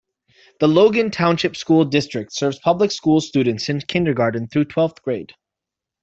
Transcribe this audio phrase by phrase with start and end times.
[0.59, 5.33] The Logan Township School District serves public school students in kindergarten through twelfth grade.